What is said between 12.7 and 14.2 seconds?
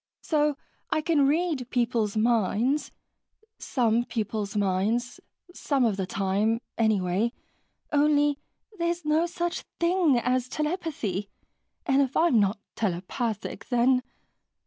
telepathic, then...."